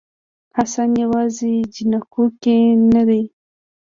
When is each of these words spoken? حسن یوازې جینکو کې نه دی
حسن 0.57 0.89
یوازې 1.03 1.53
جینکو 1.73 2.23
کې 2.41 2.57
نه 2.93 3.01
دی 3.09 3.23